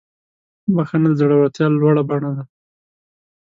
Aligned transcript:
بخښنه 0.75 1.09
د 1.11 1.15
زړورتیا 1.19 1.65
لوړه 1.69 2.03
بڼه 2.09 2.31
ده. 2.37 2.43